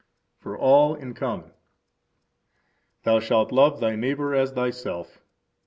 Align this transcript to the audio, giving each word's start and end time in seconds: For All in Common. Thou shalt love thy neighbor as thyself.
For 0.39 0.57
All 0.57 0.95
in 0.95 1.13
Common. 1.13 1.51
Thou 3.03 3.19
shalt 3.19 3.51
love 3.51 3.79
thy 3.79 3.95
neighbor 3.95 4.33
as 4.33 4.53
thyself. 4.53 5.21